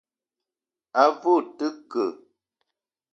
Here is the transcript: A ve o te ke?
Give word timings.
A 1.03 1.05
ve 1.21 1.27
o 1.33 1.35
te 1.57 1.67
ke? 1.91 2.05